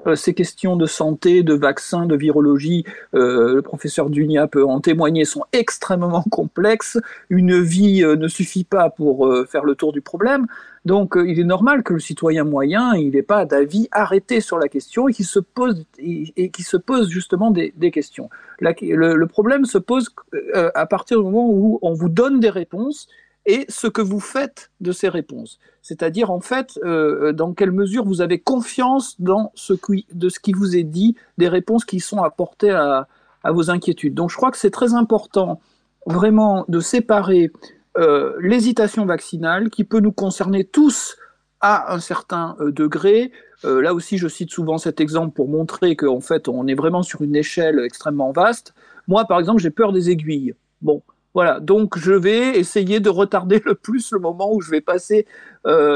[0.06, 2.84] euh, ces questions de santé, de vaccins, de virologie,
[3.16, 7.00] euh, le professeur Dunia peut en témoigner, sont extrêmement complexes.
[7.30, 10.48] Une vie ne suffit pas pour faire le tour du problème.
[10.88, 14.70] Donc il est normal que le citoyen moyen, il n'ait pas d'avis arrêté sur la
[14.70, 18.30] question et qu'il se pose, et, qui se pose justement des, questions.
[18.62, 20.10] le, problème se pose
[20.54, 23.10] à partir du moment où on vous donne des réponses
[23.46, 25.60] et ce que vous faites de ces réponses.
[25.82, 30.40] C'est-à-dire, en fait, euh, dans quelle mesure vous avez confiance dans ce qui, de ce
[30.40, 33.08] qui vous est dit, des réponses qui sont apportées à
[33.52, 34.14] vos inquiétudes.
[34.14, 35.62] Donc, je crois que c'est très important,
[36.06, 37.52] vraiment, de séparer
[37.98, 41.18] euh, l'hésitation vaccinale, qui peut nous concerner tous
[41.62, 43.32] à un certain euh, degré.
[43.66, 47.02] Euh, là aussi, je cite souvent cet exemple pour montrer qu'en fait, on est vraiment
[47.02, 48.76] sur une échelle extrêmement vaste.
[49.08, 50.54] Moi, par exemple, j'ai peur des aiguilles.
[50.82, 51.02] Bon,
[51.34, 55.26] voilà, donc je vais essayer de retarder le plus le moment où je vais passer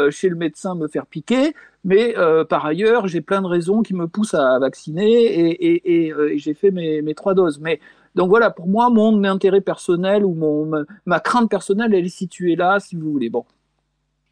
[0.10, 1.54] chez le médecin me faire piquer,
[1.86, 2.14] mais
[2.50, 7.14] par ailleurs, j'ai plein de raisons qui me poussent à vacciner et, j'ai fait mes,
[7.16, 7.60] trois doses.
[7.62, 7.80] Mais
[8.16, 12.56] donc voilà, pour moi, mon intérêt personnel ou mon, ma crainte personnelle, elle est située
[12.56, 13.30] là, si vous voulez.
[13.30, 13.46] Bon.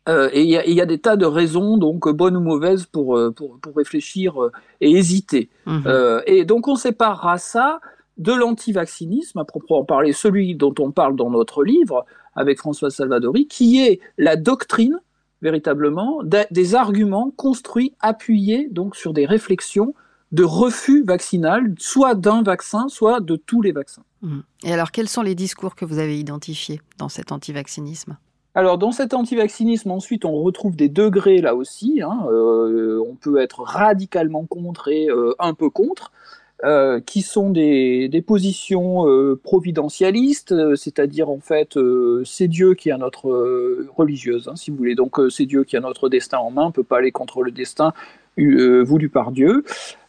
[0.07, 4.35] et il y, a des tas de raisons, donc bonnes ou mauvaises, pour, pour, réfléchir
[4.81, 5.49] et hésiter.
[5.65, 5.87] Mmh.
[6.25, 7.79] et donc on séparera ça
[8.19, 13.47] de l'antivaccinisme, à proprement parler, celui dont on parle dans notre livre avec François Salvadori,
[13.47, 14.99] qui est la doctrine
[15.41, 19.93] véritablement des arguments construits, appuyés donc sur des réflexions
[20.31, 24.03] de refus vaccinal, soit d'un vaccin, soit de tous les vaccins.
[24.21, 24.39] Mmh.
[24.63, 28.17] Et alors, quels sont les discours que vous avez identifiés dans cet antivaccinisme?
[28.55, 32.01] Alors dans cet antivaccinisme, ensuite, on retrouve des degrés là aussi.
[32.01, 32.25] Hein.
[32.31, 36.11] Euh, on peut être radicalement contre et euh, un peu contre.
[36.65, 41.79] Euh, qui sont des, des positions euh, providentialistes, euh, c'est-à-dire en fait
[42.25, 43.29] c'est Dieu qui a notre
[43.95, 44.93] religieuse, hein, si vous voulez.
[44.93, 47.51] Donc c'est Dieu qui a notre destin en main, on peut pas aller contre le
[47.51, 47.93] destin
[48.83, 49.63] voulu par Dieu,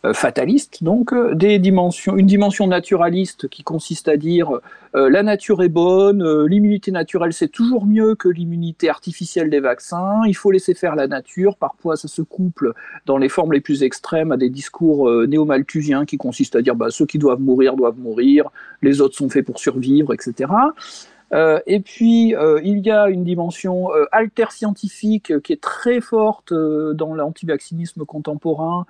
[0.05, 4.51] euh, fataliste, donc euh, des dimensions, une dimension naturaliste qui consiste à dire
[4.93, 10.35] la nature est bonne, l'immunité naturelle c'est toujours mieux que l'immunité artificielle des vaccins, il
[10.35, 12.73] faut laisser faire la nature, parfois ça se couple
[13.07, 16.91] dans les formes les plus extrêmes à des discours néo-malthusiens qui consistent à dire bah,
[16.91, 18.51] ceux qui doivent mourir doivent mourir,
[18.83, 20.51] les autres sont faits pour survivre, etc.
[21.33, 26.53] Euh, et puis, euh, il y a une dimension euh, alter-scientifique qui est très forte
[26.53, 28.87] dans l'antivaccinisme contemporain,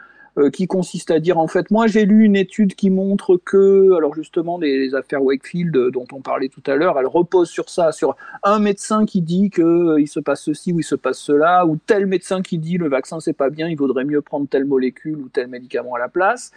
[0.53, 4.15] qui consiste à dire, en fait, moi j'ai lu une étude qui montre que, alors
[4.15, 8.17] justement, les, affaires Wakefield dont on parlait tout à l'heure, elles reposent sur ça, sur
[8.45, 12.07] un médecin qui dit qu'il se passe ceci ou il se passe cela, ou tel
[12.07, 15.29] médecin qui dit le vaccin c'est pas bien, il vaudrait mieux prendre telle molécule ou
[15.29, 16.53] tel médicament à la place.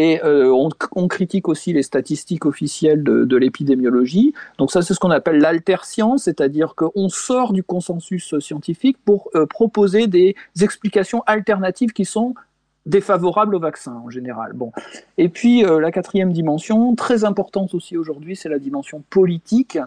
[0.00, 0.48] Et euh,
[0.94, 4.32] on, critique aussi les statistiques officielles de, l'épidémiologie.
[4.56, 9.44] Donc ça, c'est ce qu'on appelle l'alter-science, c'est-à-dire qu'on sort du consensus scientifique pour euh,
[9.44, 12.36] proposer des explications alternatives qui sont
[12.86, 14.52] défavorables au vaccin en général.
[14.52, 14.70] Bon.
[15.16, 19.80] Et puis euh, la quatrième dimension, très importante aussi aujourd'hui, c'est la dimension politique,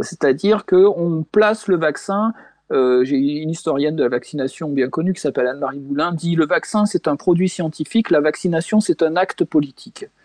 [0.00, 2.34] c'est-à-dire qu'on place le vaccin
[2.72, 6.46] euh, j'ai une historienne de la vaccination bien connue qui s'appelle Anne-Marie Boulin, dit le
[6.46, 10.06] vaccin c'est un produit scientifique, la vaccination c'est un acte politique.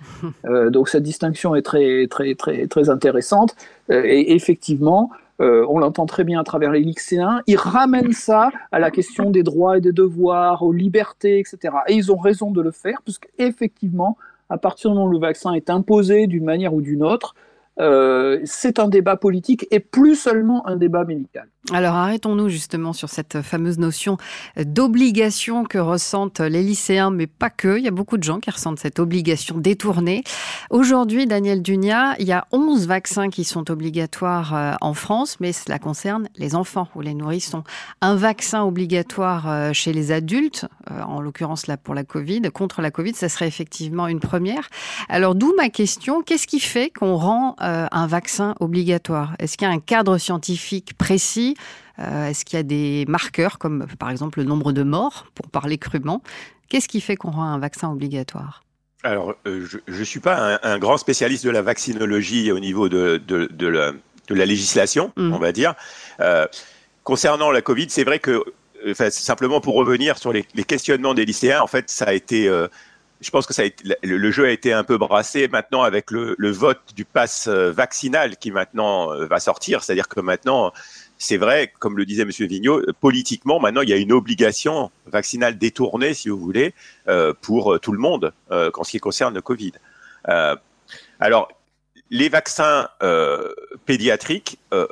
[0.46, 3.56] Euh, donc cette distinction est très très très très intéressante
[3.92, 8.78] euh, et effectivement on l'entend très bien à travers les lycéens, ils ramènent ça à
[8.78, 11.74] la question des droits et des devoirs, aux libertés, etc.
[11.88, 14.18] Et ils ont raison de le faire, puisqu'effectivement,
[14.52, 17.34] à partir du moment où le vaccin est imposé d'une manière ou d'une autre,
[17.78, 21.48] c'est un débat politique et plus seulement un débat médical.
[21.72, 24.18] Alors arrêtons-nous justement sur cette fameuse notion
[24.58, 27.78] d'obligation que ressentent les lycéens, mais pas que.
[27.78, 30.24] Il y a beaucoup de gens qui ressentent cette obligation détournée.
[30.70, 35.54] Aujourd'hui, Daniel Dunia, il y a 11 vaccins qui sont obligatoires euh, en France, mais
[35.54, 37.64] cela concerne les enfants ou les nourrissons.
[38.02, 42.82] Un vaccin obligatoire euh, chez les adultes, euh, en l'occurrence là pour la Covid, contre
[42.82, 44.68] la Covid, ça serait effectivement une première.
[45.10, 49.72] Alors d'où ma question, qu'est-ce qui fait qu'on rend un vaccin obligatoire Est-ce qu'il y
[49.72, 51.56] a un cadre scientifique précis?
[52.00, 55.50] Euh, est-ce qu'il y a des marqueurs, comme par exemple le nombre de morts, pour
[55.50, 56.22] parler crûment?
[56.70, 58.64] Qu'est-ce qui fait qu'on rend un vaccin obligatoire?
[59.04, 63.18] Alors, euh, je ne suis pas un, grand spécialiste de la vaccinologie au niveau de,
[63.18, 65.34] de, la, législation, mmh.
[65.34, 65.74] on va dire.
[66.20, 66.46] Euh,
[67.04, 68.44] concernant la Covid, c'est vrai que,
[68.90, 72.48] enfin, simplement pour revenir sur les, les, questionnements des lycéens, en fait, ça a été,
[72.48, 72.68] euh,
[73.22, 73.54] je pense que
[74.04, 78.52] le, jeu a été un peu brassé maintenant avec le, vote du pass vaccinal qui
[78.52, 79.84] maintenant va sortir.
[79.84, 80.74] C'est-à-dire que maintenant,
[81.18, 85.58] c'est vrai, comme le disait Monsieur Vigneault, politiquement, maintenant, il y a une obligation vaccinale
[85.58, 86.74] détournée, si vous voulez,
[87.08, 89.74] euh, pour tout le monde, euh, en ce qui concerne le Covid.
[90.30, 90.56] Euh,
[91.20, 91.50] alors,
[92.10, 93.50] les vaccins euh,
[93.86, 94.88] pédiatriques, euh,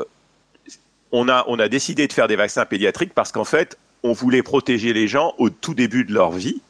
[1.11, 5.07] on a décidé de faire des vaccins pédiatriques parce qu'en fait, on voulait protéger les
[5.07, 6.61] gens au tout début de leur vie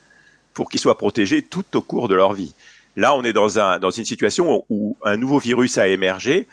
[0.59, 2.53] pour qu'ils soient protégés tout au cours de leur vie.
[2.97, 6.49] Là, on est dans, un, dans une situation où un nouveau virus a émergé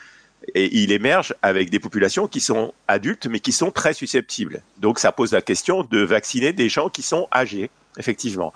[0.55, 4.63] et il émerge avec des populations qui sont adultes mais qui sont très susceptibles.
[4.79, 8.53] Donc ça pose la question de vacciner des gens qui sont âgés, effectivement.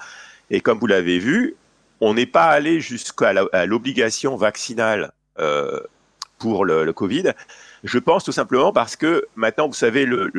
[0.51, 1.57] Et comme vous l'avez vu,
[2.01, 3.33] on n'est pas allé jusqu'à
[3.67, 5.11] l'obligation vaccinale
[5.41, 5.81] euh,
[6.39, 7.33] pour le, Covid.
[7.83, 10.31] Je pense tout simplement parce que maintenant, vous savez, le,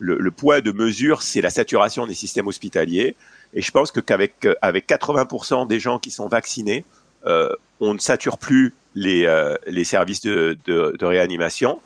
[0.00, 3.14] le poids de mesure, c'est la saturation des systèmes hospitaliers.
[3.54, 6.84] Et je pense que qu'avec avec 80% des gens qui sont vaccinés,
[7.26, 11.80] euh, on ne sature plus les, euh, les services de, de, de réanimation.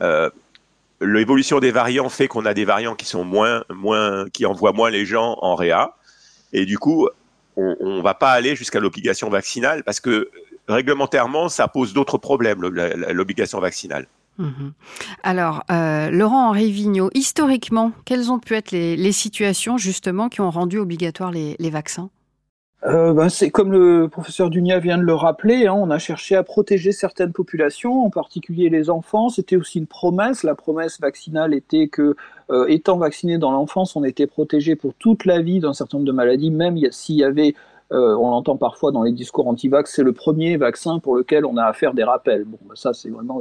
[0.00, 0.30] Euh,
[1.02, 4.88] L'évolution des variants fait qu'on a des variants qui sont moins, moins, qui envoient moins
[4.88, 5.94] les gens en réa.
[6.54, 7.06] Et du coup,
[7.56, 10.30] on ne va pas aller jusqu'à l'obligation vaccinale parce que
[10.68, 14.06] réglementairement, ça pose d'autres problèmes, l'obligation vaccinale.
[14.38, 14.70] Mmh.
[15.22, 20.78] Alors, euh, Laurent-Henri Vigneault, historiquement, quelles ont pu être les, situations justement qui ont rendu
[20.78, 22.10] obligatoire les, les vaccins?
[22.84, 26.36] Euh, ben c'est comme le professeur Dunia vient de le rappeler, hein, on a cherché
[26.36, 29.28] à protéger certaines populations, en particulier les enfants.
[29.28, 30.44] C'était aussi une promesse.
[30.44, 32.14] La promesse vaccinale était que,
[32.50, 36.06] euh, étant vacciné dans l'enfance, on était protégé pour toute la vie d'un certain nombre
[36.06, 37.54] de maladies, même s'il y avait,
[37.92, 41.56] euh, on l'entend parfois dans les discours anti-vax, c'est le premier vaccin pour lequel on
[41.56, 42.44] a à faire des rappels.
[42.44, 43.40] Bon, ben ça c'est vraiment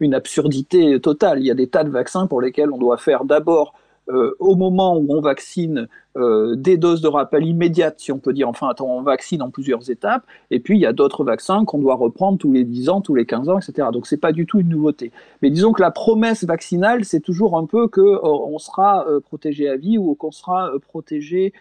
[0.00, 1.40] une, absurdité totale.
[1.40, 3.74] Il y a des tas de vaccins pour lesquels on doit faire d'abord
[4.08, 8.32] euh, au moment où on vaccine euh, des doses de rappel immédiates, si on peut
[8.32, 11.78] dire, enfin, on vaccine en plusieurs étapes, et puis il y a d'autres vaccins qu'on
[11.78, 13.88] doit reprendre tous les 10 ans, tous les 15 ans, etc.
[13.92, 15.10] Donc c'est pas du tout une nouveauté.
[15.42, 19.68] Mais disons que la promesse vaccinale, c'est toujours un peu que euh, on sera protégé
[19.68, 21.52] à vie ou qu'on sera protégé,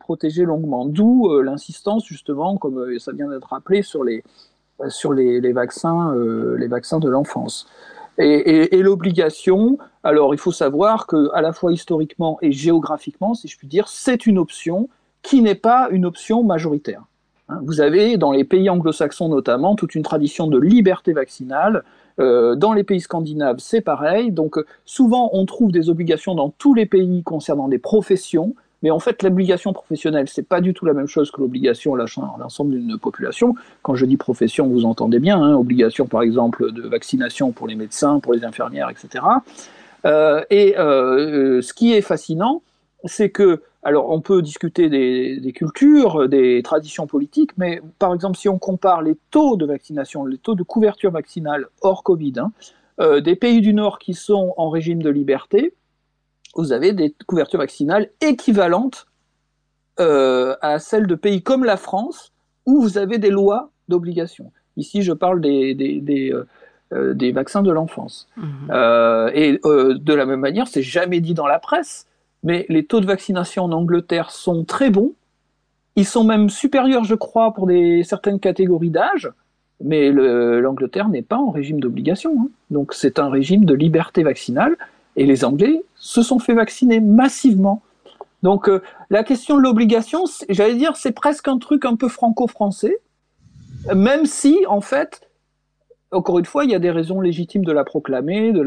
[0.00, 0.86] protégé longuement.
[0.86, 4.22] D'où l'insistance justement, comme ça vient d'être rappelé, sur les
[4.88, 6.12] sur les, vaccins,
[6.58, 7.68] les vaccins de l'enfance.
[8.18, 13.56] Et, l'obligation, alors il faut savoir que à la fois historiquement et géographiquement, si je
[13.56, 14.88] puis dire, c'est une option
[15.22, 17.02] qui n'est pas une option majoritaire.
[17.48, 21.84] Hein, vous avez dans les pays anglo-saxons notamment toute une tradition de liberté vaccinale.
[22.20, 24.30] Euh, dans les pays scandinaves, c'est pareil.
[24.30, 28.98] Donc souvent, on trouve des obligations dans tous les pays concernant des professions, mais en
[28.98, 31.98] fait, l'obligation professionnelle, c'est pas du tout la même chose que l'obligation à
[32.38, 33.54] l'ensemble d'une population.
[33.82, 37.76] Quand je dis profession, vous entendez bien, hein, obligation par exemple de vaccination pour les
[37.76, 39.24] médecins, pour les infirmières, etc.
[40.04, 42.62] Euh, et euh, ce qui est fascinant,
[43.04, 48.48] c'est que, alors on peut discuter des, cultures, des traditions politiques, mais par exemple, si
[48.48, 52.52] on compare les taux de vaccination, les taux de couverture vaccinale hors Covid, hein,
[53.00, 55.74] euh, des pays du Nord qui sont en régime de liberté,
[56.54, 59.06] vous avez des couvertures vaccinales équivalentes
[60.00, 62.32] euh, à celles de pays comme la France,
[62.66, 64.50] où vous avez des lois d'obligation.
[64.76, 66.46] Ici, je parle des, des, des, euh,
[66.92, 68.28] euh des vaccins de l'enfance.
[68.36, 68.42] Mmh.
[68.70, 72.06] Euh, et de la même manière, c'est jamais dit dans la presse,
[72.42, 75.12] mais les taux de vaccination en Angleterre sont très bons.
[75.96, 79.30] Ils sont même supérieurs, je crois, pour des, certaines catégories d'âge,
[79.84, 82.34] mais l'Angleterre n'est pas en régime d'obligation.
[82.40, 82.48] Hein.
[82.70, 84.76] Donc c'est un régime de liberté vaccinale
[85.16, 87.80] et les Anglais se sont fait vacciner massivement.
[88.42, 92.98] Donc euh, la question de l'obligation, j'allais dire, c'est presque un truc un peu franco-français,
[93.94, 95.20] même si, en fait,
[96.10, 98.64] encore une fois, il y a des raisons légitimes de la proclamer, de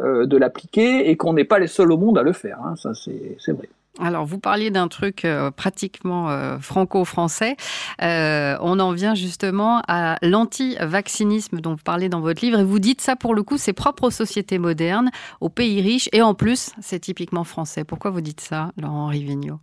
[0.00, 2.58] euh, l'appliquer, et qu'on n'est pas les seuls au monde à le faire.
[2.64, 3.68] Hein, ça, c'est vrai.
[4.00, 7.56] Alors, vous parliez d'un truc euh, pratiquement euh, franco-français.
[8.02, 12.58] Euh, on en vient justement à l'anti-vaccinisme dont vous parlez dans votre livre.
[12.58, 16.08] Et vous dites ça, pour le coup, c'est propre aux sociétés modernes, aux pays riches.
[16.12, 17.84] Et en plus, c'est typiquement français.
[17.84, 19.60] Pourquoi vous dites ça, Laurent-Henri Vigneault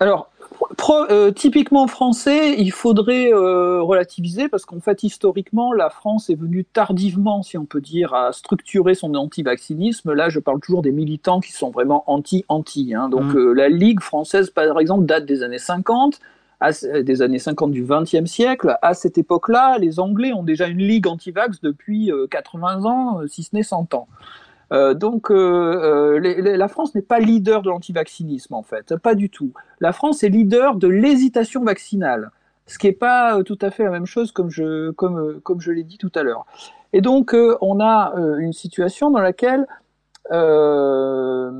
[0.00, 0.30] Alors,
[0.90, 6.64] euh, typiquement français, il faudrait euh, relativiser parce qu'en fait, historiquement, la France est venue
[6.64, 10.12] tardivement, si on peut dire, à structurer son anti-vaccinisme.
[10.12, 12.94] Là, je parle toujours des militants qui sont vraiment anti-anti.
[12.94, 13.08] Hein.
[13.08, 13.38] Donc, mmh.
[13.38, 16.20] euh, la Ligue française, par exemple, date des années 50,
[16.60, 16.70] à,
[17.02, 18.76] des années 50 du XXe siècle.
[18.82, 23.54] À cette époque-là, les Anglais ont déjà une Ligue anti-vax depuis 80 ans, si ce
[23.54, 24.08] n'est 100 ans.
[24.72, 29.30] Euh, donc, euh, euh, la France n'est pas leader de l'antivaccinisme, en fait, pas du
[29.30, 29.52] tout.
[29.80, 32.30] La France est leader de l'hésitation vaccinale,
[32.66, 35.72] ce qui n'est pas tout à fait la même chose, comme je, comme, comme je
[35.72, 36.46] l'ai dit tout à l'heure.
[36.92, 39.66] Et donc, on a une situation dans laquelle
[40.30, 41.50] la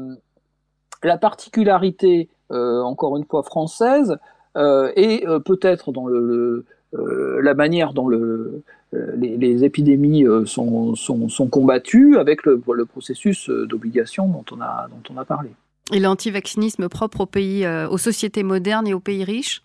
[1.19, 4.19] particularité, encore une fois, française,
[4.57, 8.63] et peut-être dans le, la manière dont le,
[8.93, 15.15] les, épidémies sont, sont, sont, combattues avec le, le processus d'obligation dont, on a, dont
[15.15, 15.51] on a parlé.
[15.93, 19.63] Et l'antivaccinisme propre aux pays, aux sociétés modernes et aux pays riches?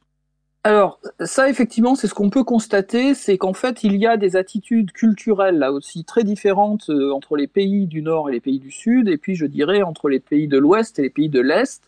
[0.66, 4.38] Alors, ça, effectivement, c'est ce qu'on peut constater, c'est qu'en fait, il y a des
[4.38, 8.60] attitudes culturelles, là aussi, très différentes euh, entre les pays du Nord et les pays
[8.60, 11.42] du Sud, et puis, je dirais, entre les pays de l'Ouest et les pays de
[11.42, 11.84] l'Est.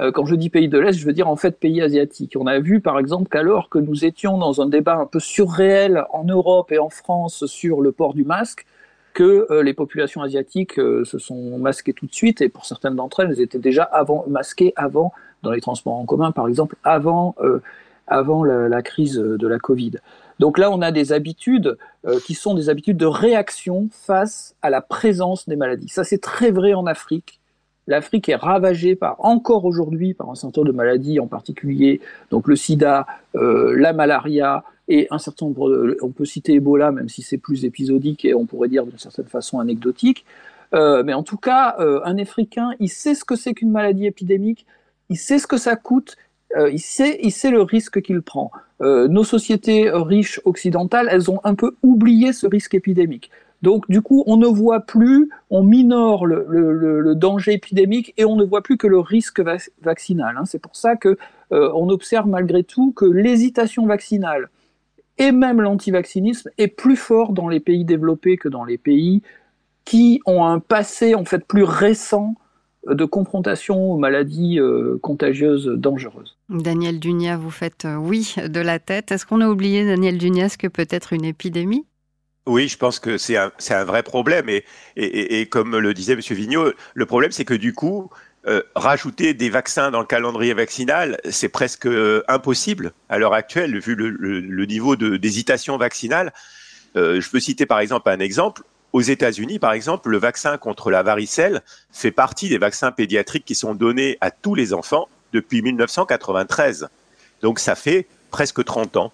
[0.00, 2.36] Euh, quand je dis pays de l'Est, je veux dire, en fait, pays asiatiques.
[2.38, 6.04] On a vu, par exemple, qu'alors que nous étions dans un débat un peu surréel
[6.12, 8.66] en Europe et en France sur le port du masque,
[9.14, 13.20] que euh, les populations asiatiques se sont masquées tout de suite, et pour certaines d'entre
[13.20, 13.90] elles, elles étaient déjà
[14.26, 17.34] masquées avant, dans les transports en commun, par exemple, avant
[18.08, 19.92] avant la, crise de la Covid.
[20.38, 24.70] Donc là, on a des habitudes euh, qui sont des habitudes de réaction face à
[24.70, 25.88] la présence des maladies.
[25.88, 27.40] Ça, c'est très vrai en Afrique.
[27.86, 32.46] L'Afrique est ravagée par, encore aujourd'hui, par un certain nombre de maladies, en particulier donc
[32.46, 37.08] le sida, euh, la malaria et un certain nombre de, on peut citer Ebola, même
[37.08, 40.24] si c'est plus épisodique et on pourrait dire d'une certaine façon anecdotique.
[40.74, 44.66] Euh, mais en tout cas, un Africain, il sait ce que c'est qu'une maladie épidémique,
[45.10, 46.16] il sait ce que ça coûte,
[46.56, 48.50] euh, il, sait, il sait le risque qu'il prend.
[48.80, 53.30] Euh, nos sociétés riches occidentales, elles ont un peu oublié ce risque épidémique.
[53.62, 58.44] Donc, du coup, on ne voit plus, on minore le, danger épidémique et on ne
[58.44, 59.40] voit plus que le risque
[59.82, 60.36] vaccinal.
[60.36, 60.44] Hein.
[60.44, 61.16] C'est pour ça que
[61.52, 64.48] euh, observe malgré tout que l'hésitation vaccinale
[65.18, 69.22] et même l'antivaccinisme est plus fort dans les pays développés que dans les pays
[69.84, 72.34] qui ont un passé en fait plus récent
[72.86, 76.36] de confrontation aux maladies euh, contagieuses dangereuses.
[76.48, 79.12] Daniel Dunia, vous faites euh, oui de la tête.
[79.12, 81.84] Est-ce qu'on a oublié, Daniel Dunia, ce que peut être une épidémie?
[82.46, 84.46] Oui, je pense que c'est un, vrai problème.
[84.96, 86.20] Et, comme le disait M.
[86.20, 88.10] Vigneault, le problème, c'est que du coup,
[88.46, 91.88] euh, rajouter des vaccins dans le calendrier vaccinal, c'est presque
[92.28, 96.32] impossible à l'heure actuelle, vu le, le, niveau d'hésitation vaccinale.
[96.94, 98.62] je peux citer par exemple un exemple.
[98.92, 103.54] Aux États-Unis, par exemple, le vaccin contre la varicelle fait partie des vaccins pédiatriques qui
[103.54, 106.88] sont donnés à tous les enfants depuis 1993.
[107.40, 109.12] Donc ça fait presque 30 ans.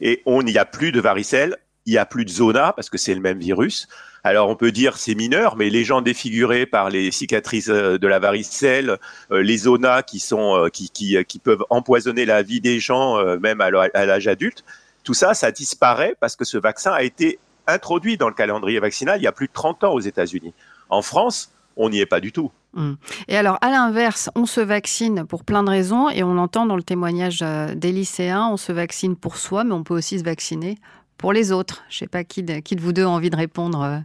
[0.00, 2.98] Et on n'y a plus de varicelle, il n'y a plus de zona parce que
[2.98, 3.88] c'est le même virus.
[4.24, 8.08] Alors on peut dire c'est mineur, mais les gens défigurés par les cicatrices euh, de
[8.08, 8.98] la varicelle,
[9.30, 13.60] euh, les zonas qui sont euh, qui, qui, peuvent empoisonner la vie des gens même
[13.60, 14.64] à l'âge adulte,
[15.04, 19.20] tout ça ça disparaît parce que ce vaccin a été introduit dans le calendrier vaccinal
[19.20, 20.54] il y a plus de 30 ans aux États-Unis.
[20.88, 22.50] En France, on n'y est pas du tout.
[22.74, 22.94] Hmm.
[23.28, 26.76] Et alors, à l'inverse, on se vaccine pour plein de raisons, et on l'entend dans
[26.76, 27.44] le témoignage
[27.74, 30.78] des lycéens, on se vaccine pour soi, mais on peut aussi se vacciner
[31.18, 31.84] pour les autres.
[31.88, 33.82] Je ne sais pas qui de, vous deux a envie de répondre.
[33.82, 33.98] Euh.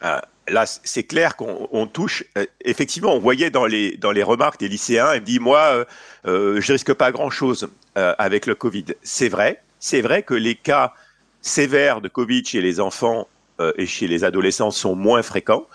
[0.00, 2.24] Ah, là, c'est clair qu'on touche.
[2.38, 5.84] Euh, effectivement, on voyait dans les, dans les remarques des lycéens, ils me disent, moi,
[6.24, 8.86] je je risque pas grand-chose avec le Covid.
[9.02, 9.62] C'est vrai.
[9.78, 10.94] C'est vrai que les cas
[11.42, 13.28] sévères de Covid chez les enfants
[13.60, 15.66] euh, et chez les adolescents sont moins fréquents,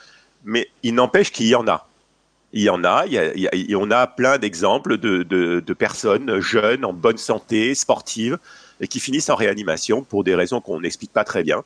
[0.44, 1.88] mais il n'empêche qu'il y en a.
[2.54, 6.86] Il y en a, il y a, on a plein d'exemples de, de, personnes jeunes,
[6.86, 8.38] en bonne santé, sportives,
[8.82, 11.64] et qui finissent en réanimation pour des raisons qu'on n'explique pas très bien.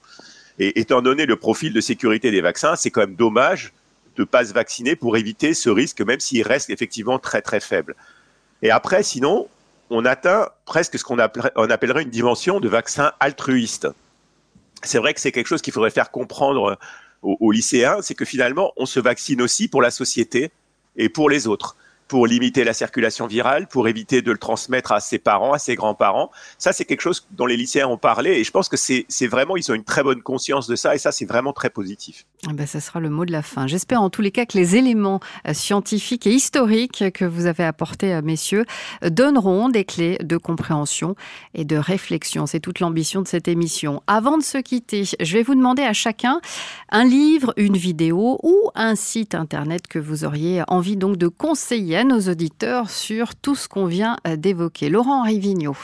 [0.60, 3.74] Et étant donné le profil de sécurité des vaccins, c'est quand même dommage
[4.16, 7.60] de ne pas se vacciner pour éviter ce risque, même s'il reste effectivement très très
[7.60, 7.96] faible.
[8.62, 9.48] Et après, sinon,
[9.90, 13.88] on atteint presque ce qu'on appellerait une dimension de vaccin altruiste.
[14.84, 16.78] C'est vrai que c'est quelque chose qu'il faudrait faire comprendre
[17.22, 20.52] aux lycéens, c'est que finalement, on se vaccine aussi pour la société
[20.96, 21.76] et pour les autres
[22.10, 25.76] pour limiter la circulation virale, pour éviter de le transmettre à ses parents, à ses
[25.76, 26.32] grands-parents.
[26.58, 29.56] Ça, c'est quelque chose dont les lycéens ont parlé et je pense que c'est vraiment,
[29.56, 32.26] ils ont une très bonne conscience de ça et ça, c'est vraiment très positif.
[32.48, 33.68] Eh ben, ça sera le mot de la fin.
[33.68, 37.66] J'espère en tous les cas que les éléments euh, scientifiques et historiques que vous avez
[37.66, 38.64] apportés, euh, messieurs,
[39.04, 41.16] euh, donneront des clés de compréhension
[41.54, 42.46] et de réflexion.
[42.46, 44.02] C'est toute l'ambition de cette émission.
[44.08, 46.40] Avant de se quitter, je vais vous demander à chacun
[46.90, 52.06] un livre, une vidéo ou un site internet que vous auriez envie donc de conseiller
[52.06, 54.90] nos auditeurs sur tout ce qu'on vient d'évoquer.
[54.90, 55.76] Laurent Rivignot.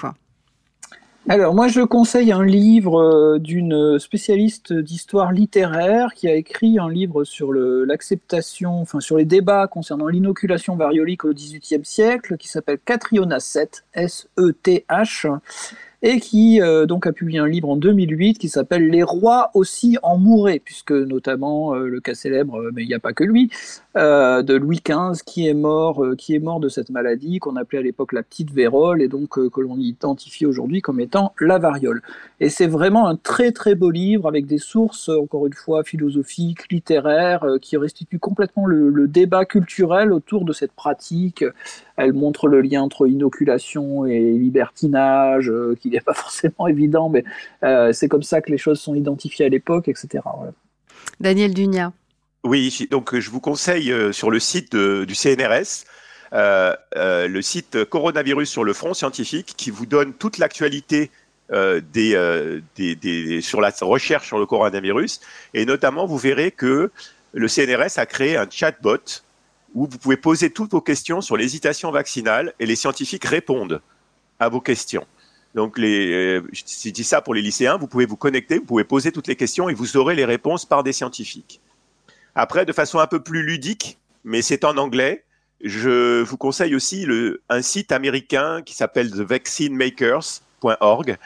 [1.27, 6.87] Alors moi je conseille un livre euh, d'une spécialiste d'histoire littéraire qui a écrit un
[6.87, 12.77] livre sur l'acceptation, enfin sur les débats concernant l'inoculation variolique au XVIIIe siècle, qui s'appelle
[12.77, 15.39] Catriona 7, S-E-T-H,
[16.03, 19.97] et qui euh, donc a publié un livre en 2008 qui s'appelle Les rois aussi
[20.03, 23.49] en mouraient, puisque notamment euh, le cas célèbre, mais il n'y a pas que lui,
[23.95, 27.81] de Louis XV qui est mort, qui est mort de cette maladie qu'on appelait à
[27.81, 32.01] l'époque la petite vérole et donc que l'on identifie aujourd'hui comme étant la variole.
[32.39, 36.71] Et c'est vraiment un très très beau livre avec des sources, encore une fois, philosophiques,
[36.71, 41.45] littéraires, qui restituent complètement le, débat culturel autour de cette pratique
[41.97, 47.23] elle montre le lien entre inoculation et libertinage, euh, qui n'est pas forcément évident, mais
[47.63, 50.23] euh, c'est comme ça que les choses sont identifiées à l'époque, etc.
[51.19, 51.93] Daniel Dunia.
[52.45, 55.85] Oui, donc je vous conseille euh, sur le site du CNRS,
[56.31, 61.09] le site Coronavirus sur le front scientifique, qui vous donne toute l'actualité
[61.49, 65.21] sur la recherche sur le coronavirus.
[65.55, 66.91] Et notamment, vous verrez que
[67.33, 69.23] le CNRS a créé un chatbot
[69.73, 73.81] où vous pouvez poser toutes vos questions sur l'hésitation vaccinale et les scientifiques répondent
[74.39, 75.07] à vos questions.
[75.55, 78.83] Donc, les, euh, je dis ça pour les lycéens, vous pouvez vous connecter, vous pouvez
[78.83, 81.59] poser toutes les questions et vous aurez les réponses par des scientifiques.
[82.35, 85.23] Après, de façon un peu plus ludique, mais c'est en anglais,
[85.63, 91.17] je vous conseille aussi le, un site américain qui s'appelle thevaccinemakers.org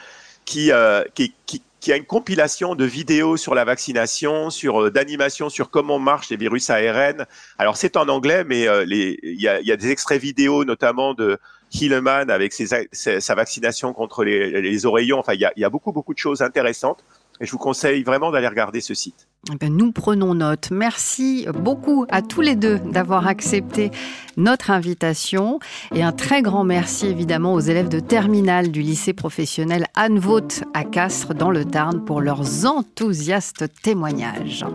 [0.44, 4.90] qui, euh, qui, qui, qui a une compilation de vidéos sur la vaccination, sur euh,
[4.90, 7.26] d'animation sur comment marchent les virus ARN.
[7.58, 11.38] Alors c'est en anglais, mais euh, il y, a, des extraits vidéo, notamment de
[11.72, 15.18] Hilleman avec sa vaccination contre les, oreillons.
[15.18, 17.04] Enfin, il y a, beaucoup beaucoup de choses intéressantes.
[17.40, 19.26] Et je vous conseille vraiment d'aller regarder ce site.
[19.50, 20.70] Eh ben, nous prenons note.
[20.70, 23.90] Merci beaucoup à tous les deux d'avoir accepté
[24.36, 25.58] notre invitation.
[25.94, 30.64] Et un très grand merci évidemment aux élèves de terminale du lycée professionnel Anne Vaught
[30.74, 34.66] à Castres dans le Tarn pour leurs enthousiastes témoignages.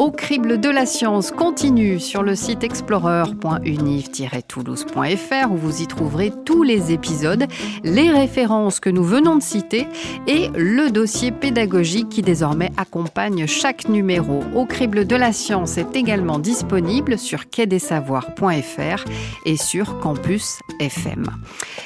[0.00, 6.62] Au crible de la science continue sur le site explorer.univ-toulouse.fr où vous y trouverez tous
[6.62, 7.44] les épisodes,
[7.84, 9.86] les références que nous venons de citer
[10.26, 14.40] et le dossier pédagogique qui désormais accompagne chaque numéro.
[14.54, 19.04] Au crible de la science est également disponible sur quai-des-savoirs.fr
[19.44, 21.26] et sur Campus FM.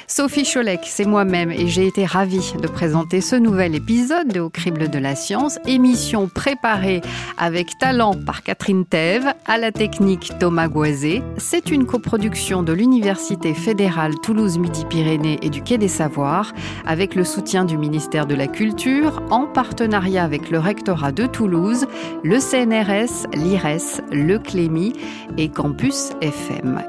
[0.07, 4.49] Sophie Cholec, c'est moi-même et j'ai été ravie de présenter ce nouvel épisode de Au
[4.49, 7.01] crible de la science, émission préparée
[7.37, 11.23] avec talent par Catherine Thève, à la technique Thomas Goisé.
[11.37, 16.53] C'est une coproduction de l'Université fédérale Toulouse-Midi-Pyrénées et du Quai des Savoirs,
[16.85, 21.87] avec le soutien du ministère de la Culture, en partenariat avec le rectorat de Toulouse,
[22.23, 24.93] le CNRS, l'IRES, le Clémy
[25.37, 26.83] et Campus FM.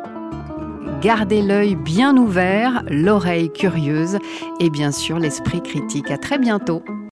[1.00, 4.18] Gardez l'œil bien ouvert, l'oreille curieuse
[4.60, 6.10] et bien sûr l'esprit critique.
[6.10, 6.82] À très bientôt.